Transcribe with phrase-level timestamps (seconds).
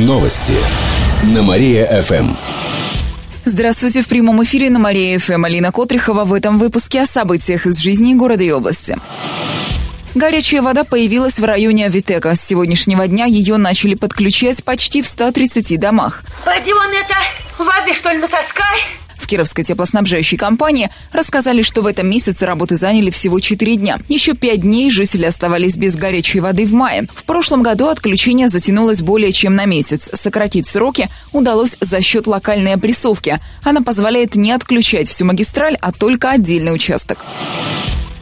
[0.00, 0.54] Новости
[1.24, 2.30] на Мария-ФМ.
[3.44, 5.44] Здравствуйте, в прямом эфире на Мария-ФМ.
[5.44, 8.96] Алина Котрихова в этом выпуске о событиях из жизни города и области.
[10.14, 12.34] Горячая вода появилась в районе Авитека.
[12.34, 16.22] С сегодняшнего дня ее начали подключать почти в 130 домах.
[16.46, 17.16] Пойди вон это,
[17.58, 18.80] воды что ли натаскай?
[19.30, 23.98] Кировской теплоснабжающей компании рассказали, что в этом месяце работы заняли всего 4 дня.
[24.08, 27.06] Еще 5 дней жители оставались без горячей воды в мае.
[27.14, 30.10] В прошлом году отключение затянулось более чем на месяц.
[30.12, 33.38] Сократить сроки удалось за счет локальной опрессовки.
[33.62, 37.24] Она позволяет не отключать всю магистраль, а только отдельный участок.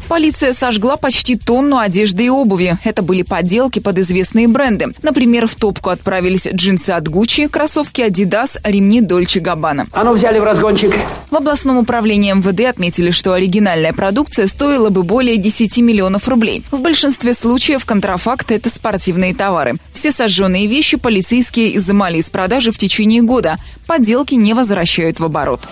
[0.08, 2.78] Полиция сожгла почти тонну одежды и обуви.
[2.82, 4.86] Это были подделки под известные бренды.
[5.02, 9.86] Например, в топку отправились джинсы от Гуччи, кроссовки Adidas, ремни Дольче Габбана.
[9.92, 10.94] А ну взяли в разгончик.
[11.30, 16.64] В областном управлении МВД отметили, что оригинальная продукция стоила бы более 10 миллионов рублей.
[16.70, 19.74] В большинстве случаев контрафакт– это спортивные товары.
[19.92, 23.56] Все сожженные вещи полицейские изымали из продажи в течение года.
[23.86, 25.68] Подделки не возвращают в оборот.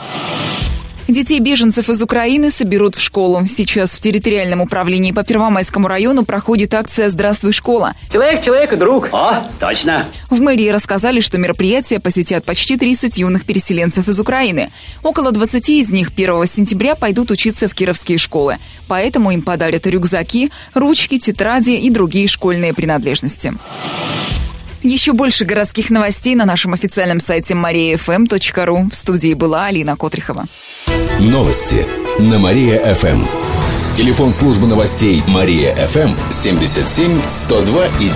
[1.09, 3.47] Детей беженцев из Украины соберут в школу.
[3.47, 7.93] Сейчас в территориальном управлении по Первомайскому району проходит акция «Здравствуй, школа».
[8.13, 9.09] Человек, человек и друг.
[9.13, 10.07] О, точно.
[10.31, 14.71] В мэрии рассказали, что мероприятие посетят почти 30 юных переселенцев из Украины.
[15.05, 18.57] Около 20 из них 1 сентября пойдут учиться в кировские школы.
[18.89, 23.55] Поэтому им подарят рюкзаки, ручки, тетради и другие школьные принадлежности.
[24.87, 28.89] Еще больше городских новостей на нашем официальном сайте mariafm.ru.
[28.89, 30.45] В студии была Алина Котрихова.
[31.19, 31.85] Новости
[32.21, 33.25] на Мария-ФМ.
[33.97, 38.09] Телефон службы новостей Мария-ФМ 77 102 и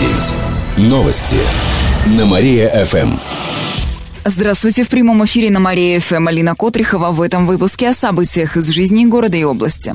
[0.78, 0.88] 9.
[0.88, 1.38] Новости
[2.06, 3.18] на Мария-ФМ.
[4.24, 9.06] Здравствуйте, в прямом эфире на Мария-ФМ Алина Котрихова в этом выпуске о событиях из жизни
[9.06, 9.92] города и области.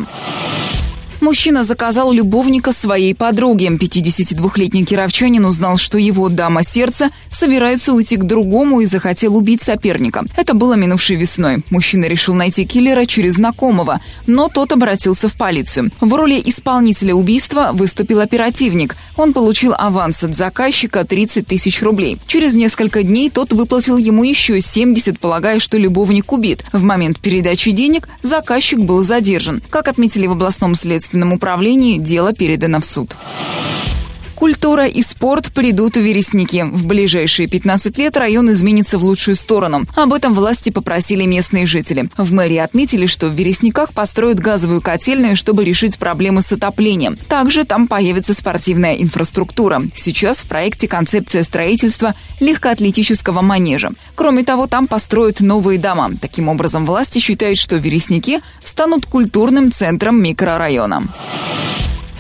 [1.22, 3.68] Мужчина заказал любовника своей подруги.
[3.68, 10.26] 52-летний кировчанин узнал, что его дама сердца собирается уйти к другому и захотел убить соперника.
[10.36, 11.64] Это было минувшей весной.
[11.70, 15.92] Мужчина решил найти киллера через знакомого, но тот обратился в полицию.
[16.00, 18.96] В роли исполнителя убийства выступил оперативник.
[19.18, 22.18] Он получил аванс от заказчика 30 тысяч рублей.
[22.28, 26.64] Через несколько дней тот выплатил ему еще 70, полагая, что любовник убит.
[26.72, 29.62] В момент передачи денег заказчик был задержан.
[29.70, 33.16] Как отметили в областном следствии, следственном управлении дело передано в суд.
[34.46, 36.64] Культура и спорт придут в Вересники.
[36.72, 39.86] В ближайшие 15 лет район изменится в лучшую сторону.
[39.96, 42.12] Об этом власти попросили местные жители.
[42.16, 47.18] В мэрии отметили, что в Вересниках построят газовую котельную, чтобы решить проблемы с отоплением.
[47.28, 49.82] Также там появится спортивная инфраструктура.
[49.96, 53.94] Сейчас в проекте концепция строительства легкоатлетического манежа.
[54.14, 56.12] Кроме того, там построят новые дома.
[56.22, 61.02] Таким образом, власти считают, что Вересники станут культурным центром микрорайона.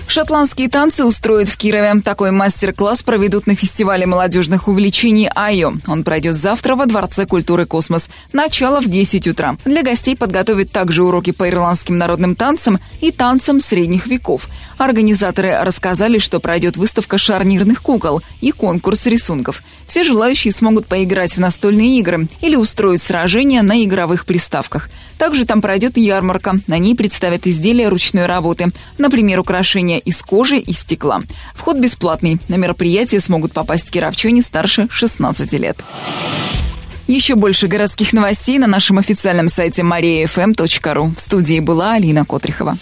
[0.08, 2.02] Шотландские танцы устроят в Кирове.
[2.02, 5.74] Такой мастер-класс проведут на фестивале молодежных увлечений «Айо».
[5.88, 8.10] Он пройдет завтра во Дворце культуры «Космос».
[8.32, 9.58] Начало в 10 утра.
[9.66, 14.48] Для гостей подготовят также уроки по ирландским народным танцам и танцам средних веков.
[14.78, 19.64] Организаторы рассказали, что пройдет выставка шарнирных кукол и конкурс рисунков.
[19.88, 24.90] Все желающие смогут поиграть в настольные игры или устроить сражения на игровых приставках.
[25.18, 26.60] Также там пройдет ярмарка.
[26.68, 28.68] На ней представят изделия ручной работы.
[28.98, 31.22] Например, украшения из кожи и стекла.
[31.54, 32.40] Вход бесплатный.
[32.48, 35.78] На мероприятие смогут попасть кировчане старше 16 лет.
[37.08, 41.16] Еще больше городских новостей на нашем официальном сайте mariafm.ru.
[41.16, 42.78] В студии была Алина Котрихова.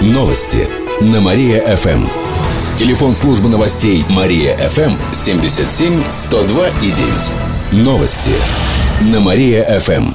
[0.00, 0.66] Новости
[1.02, 2.06] на Мария-ФМ.
[2.78, 6.90] Телефон службы новостей Мария-ФМ 77 102 и
[7.70, 7.84] 9.
[7.84, 8.32] Новости
[9.02, 10.14] на Мария-ФМ.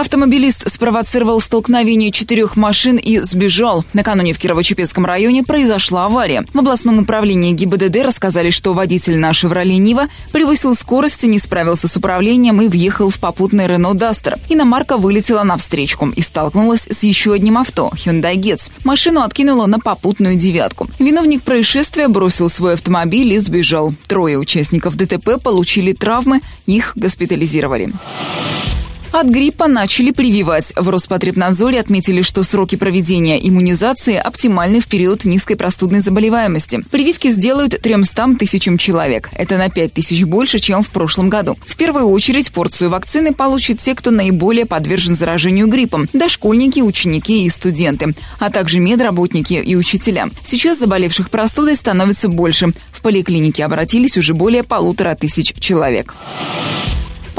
[0.00, 3.84] Автомобилист спровоцировал столкновение четырех машин и сбежал.
[3.92, 6.46] Накануне в Кирово-Чепецком районе произошла авария.
[6.54, 11.98] В областном управлении ГИБДД рассказали, что водитель на «Шевроле Нива» превысил скорость, не справился с
[11.98, 14.38] управлением и въехал в попутный «Рено Дастер».
[14.48, 18.72] Иномарка вылетела навстречку и столкнулась с еще одним авто «Hyundai Getz».
[18.84, 20.88] Машину откинула на попутную «девятку».
[20.98, 23.92] Виновник происшествия бросил свой автомобиль и сбежал.
[24.06, 27.92] Трое участников ДТП получили травмы, их госпитализировали.
[29.12, 30.72] От гриппа начали прививать.
[30.76, 36.82] В Роспотребнадзоре отметили, что сроки проведения иммунизации оптимальны в период низкой простудной заболеваемости.
[36.92, 39.28] Прививки сделают 300 тысячам человек.
[39.34, 41.56] Это на 5 тысяч больше, чем в прошлом году.
[41.66, 47.50] В первую очередь порцию вакцины получат те, кто наиболее подвержен заражению гриппом– дошкольники, ученики и
[47.50, 50.28] студенты, а также медработники и учителя.
[50.44, 52.68] Сейчас заболевших простудой становится больше.
[52.92, 56.14] В поликлинике обратились уже более полутора тысяч человек.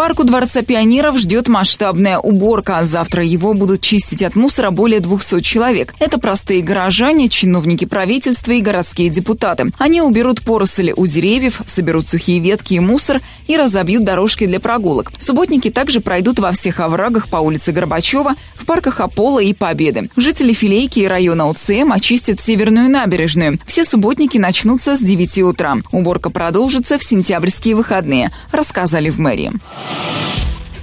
[0.01, 2.83] Парку Дворца пионеров ждет масштабная уборка.
[2.85, 5.93] Завтра его будут чистить от мусора более 200 человек.
[5.99, 9.71] Это простые горожане, чиновники правительства и городские депутаты.
[9.77, 15.11] Они уберут поросли у деревьев, соберут сухие ветки и мусор и разобьют дорожки для прогулок.
[15.19, 20.09] Субботники также пройдут во всех оврагах по улице Горбачева, в парках Аполло и Победы.
[20.15, 23.59] Жители Филейки и района УЦМ очистят северную набережную.
[23.67, 25.77] Все субботники начнутся с 9 утра.
[25.91, 29.51] Уборка продолжится в сентябрьские выходные, рассказали в мэрии.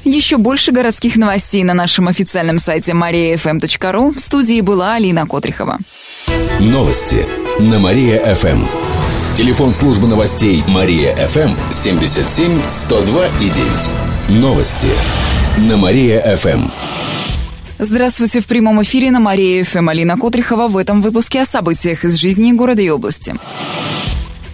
[0.04, 4.14] Еще больше городских новостей на нашем официальном сайте mariafm.ru.
[4.14, 5.78] В студии была Алина Котрихова.
[6.60, 7.26] Новости
[7.58, 8.64] на Мария-ФМ.
[9.36, 13.50] Телефон службы новостей Мария-ФМ 77 102 и
[14.28, 14.40] 9.
[14.40, 14.88] Новости
[15.58, 16.70] на Мария-ФМ.
[17.78, 19.88] Здравствуйте в прямом эфире на Мария-ФМ.
[19.88, 23.34] Алина Котрихова в этом выпуске о событиях из жизни города и области.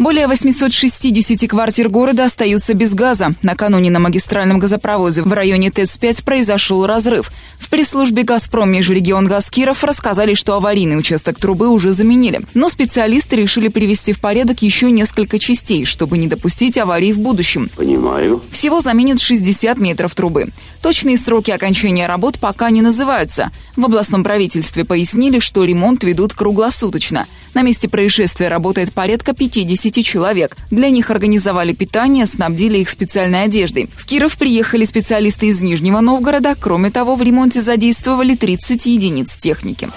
[0.04, 3.32] Более 860 квартир города остаются без газа.
[3.40, 7.32] Накануне на магистральном газопроводе в районе ТЭЦ-5 произошел разрыв.
[7.58, 12.42] В пресс-службе «Газпром» межрегион газ Киров рассказали, что аварийный участок трубы уже заменили.
[12.52, 17.70] Но специалисты решили привести в порядок еще несколько частей, чтобы не допустить аварий в будущем.
[17.74, 18.42] Понимаю.
[18.50, 20.48] Всего заменят 60 метров трубы.
[20.82, 23.50] Точные сроки окончания работ пока не называются.
[23.74, 27.26] В областном правительстве пояснили, что ремонт ведут круглосуточно.
[27.54, 30.56] На месте происшествия работает порядка 50 человек.
[30.70, 33.88] Для них организовали питание, снабдили их специальной одеждой.
[33.94, 36.54] В Киров приехали специалисты из Нижнего Новгорода.
[36.58, 39.90] Кроме того, в ремонте задействовали 30 единиц техники.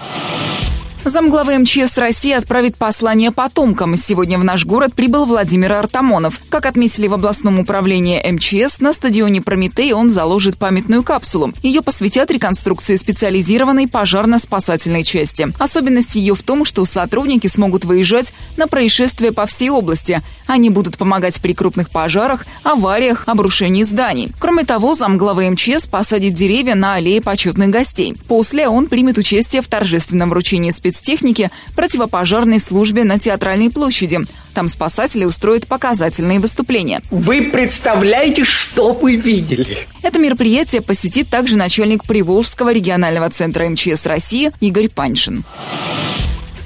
[1.09, 3.95] Замглавы МЧС России отправит послание потомкам.
[3.95, 6.41] Сегодня в наш город прибыл Владимир Артамонов.
[6.49, 11.53] Как отметили в областном управлении МЧС, на стадионе «Прометей» он заложит памятную капсулу.
[11.63, 15.47] Ее посвятят реконструкции специализированной пожарно-спасательной части.
[15.57, 20.21] Особенность ее в том, что сотрудники смогут выезжать на происшествия по всей области.
[20.45, 24.29] Они будут помогать при крупных пожарах, авариях, обрушении зданий.
[24.39, 28.13] Кроме того, замглавы МЧС посадит деревья на аллее почетных гостей.
[28.27, 34.19] После он примет участие в торжественном вручении специалистов спецтехники противопожарной службе на Театральной площади.
[34.53, 37.01] Там спасатели устроят показательные выступления.
[37.11, 39.87] Вы представляете, что вы видели?
[40.01, 45.43] Это мероприятие посетит также начальник Приволжского регионального центра МЧС России Игорь Паншин.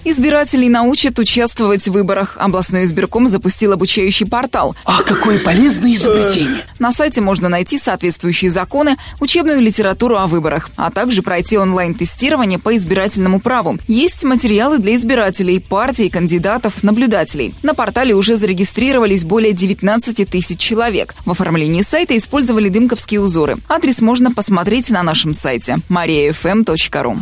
[0.03, 2.35] Избирателей научат участвовать в выборах.
[2.37, 4.75] Областной избирком запустил обучающий портал.
[4.83, 6.63] А какое полезное изобретение!
[6.79, 12.75] На сайте можно найти соответствующие законы, учебную литературу о выборах, а также пройти онлайн-тестирование по
[12.75, 13.77] избирательному праву.
[13.87, 17.53] Есть материалы для избирателей, партий, кандидатов, наблюдателей.
[17.61, 21.13] На портале уже зарегистрировались более 19 тысяч человек.
[21.25, 23.57] В оформлении сайта использовали дымковские узоры.
[23.69, 27.17] Адрес можно посмотреть на нашем сайте mariafm.ru.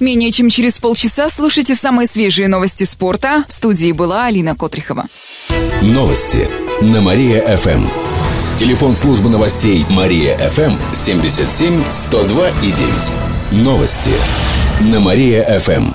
[0.00, 3.44] Менее чем через полчаса слушайте самые свежие новости спорта.
[3.46, 5.04] В студии была Алина Котрихова.
[5.82, 6.48] Новости
[6.80, 7.86] на Мария-ФМ.
[8.58, 12.72] Телефон службы новостей Мария-ФМ 77 102 и
[13.52, 13.62] 9.
[13.62, 14.10] Новости
[14.80, 15.92] на Мария-ФМ.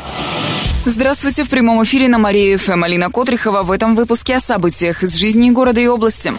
[0.85, 2.83] Здравствуйте в прямом эфире на Мария ФМ.
[2.83, 6.31] Алина Котрихова в этом выпуске о событиях из жизни города и области.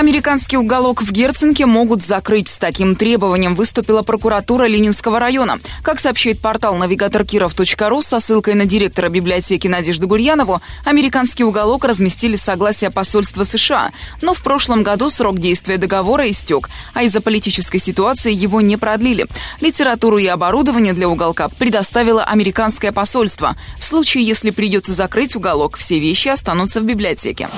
[0.00, 2.48] Американский уголок в Герценке могут закрыть.
[2.48, 5.60] С таким требованием выступила прокуратура Ленинского района.
[5.82, 12.90] Как сообщает портал навигаторкиров.ру со ссылкой на директора библиотеки Надежду Гурьянову, американский уголок разместили согласие
[12.90, 13.92] посольства США.
[14.22, 19.26] Но в прошлом году срок действия договора истек, а из-за политической ситуации его не продлили.
[19.60, 23.54] Литературу и оборудование для уголка предоставило американское посольство.
[23.78, 27.50] В случае, если придется закрыть уголок, все вещи останутся в библиотеке.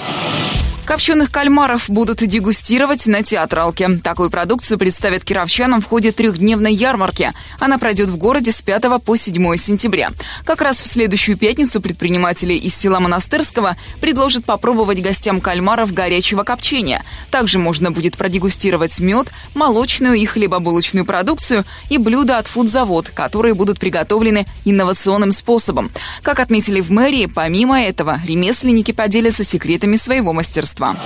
[0.85, 3.89] Копченых кальмаров будут дегустировать на театралке.
[4.03, 7.33] Такую продукцию представят кировчанам в ходе трехдневной ярмарки.
[7.61, 10.11] Она пройдет в городе с 5 по 7 сентября.
[10.45, 17.05] Как раз в следующую пятницу предприниматели из села Монастырского предложат попробовать гостям кальмаров горячего копчения.
[17.31, 23.79] Также можно будет продегустировать мед, молочную и хлебобулочную продукцию и блюда от фудзавод, которые будут
[23.79, 25.93] приготовлены инновационным способом.
[26.23, 30.97] Как отметили в мэрии, помимо этого, ремесленники поделятся секретами своего мастерства общества.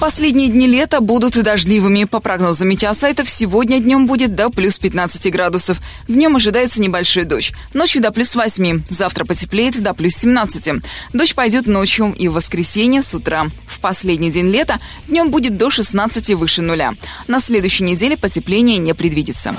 [0.00, 2.04] Последние дни лета будут дождливыми.
[2.04, 5.78] По прогнозам метеосайтов, сегодня днем будет до плюс 15 градусов.
[6.08, 7.52] Днем ожидается небольшой дождь.
[7.72, 8.82] Ночью до плюс 8.
[8.90, 10.82] Завтра потеплеет до плюс 17.
[11.12, 13.46] Дождь пойдет ночью и в воскресенье с утра.
[13.68, 16.94] В последний день лета днем будет до 16 выше нуля.
[17.28, 19.54] На следующей неделе потепление не предвидится.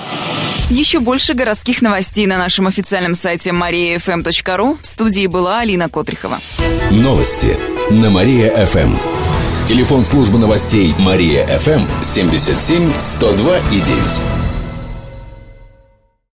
[0.70, 4.78] Еще больше городских новостей на нашем официальном сайте mariafm.ru.
[4.82, 6.40] В студии была Алина Котрихова.
[6.92, 7.58] Новости
[7.90, 8.96] на Мария-ФМ.
[9.68, 14.43] Телефон службы новостей Мария-ФМ 77 102 и 9.